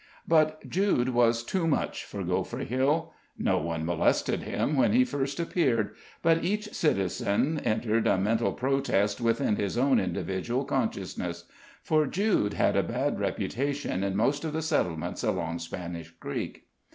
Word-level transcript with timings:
But 0.27 0.67
Jude 0.67 1.09
was 1.09 1.43
too 1.43 1.67
much 1.67 2.05
for 2.05 2.23
Gopher 2.23 2.63
Hill. 2.63 3.13
No 3.37 3.59
one 3.59 3.85
molested 3.85 4.41
him 4.41 4.75
when 4.75 4.93
he 4.93 5.05
first 5.05 5.39
appeared, 5.39 5.91
but 6.23 6.43
each 6.43 6.73
citizen 6.73 7.59
entered 7.63 8.07
a 8.07 8.17
mental 8.17 8.51
protest 8.51 9.21
within 9.21 9.57
his 9.57 9.77
own 9.77 9.99
individual 9.99 10.65
consciousness; 10.65 11.43
for 11.83 12.07
Jude 12.07 12.53
had 12.55 12.75
a 12.75 12.81
bad 12.81 13.19
reputation 13.19 14.03
in 14.03 14.15
most 14.15 14.43
of 14.43 14.53
the 14.53 14.63
settlements 14.63 15.23
along 15.23 15.59
Spanish 15.59 16.09
Creek. 16.09 16.65